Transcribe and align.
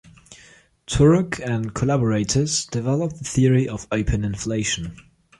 Turok 0.87 1.39
and 1.47 1.75
collaborators 1.75 2.65
developed 2.65 3.19
the 3.19 3.23
theory 3.23 3.67
of 3.69 3.85
open 3.91 4.23
inflation. 4.23 4.97